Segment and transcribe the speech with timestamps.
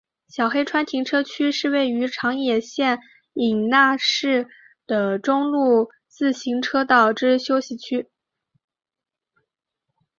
[0.29, 2.99] 小黑川停车区是位于长野县
[3.33, 4.47] 伊那市
[4.87, 8.09] 的中央自动车道之休息区。